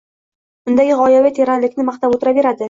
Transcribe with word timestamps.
undagi 0.71 0.95
g‘oyaviy 1.01 1.35
teranlikni 1.41 1.87
maqtab 1.91 2.17
o‘tiraveradi. 2.19 2.59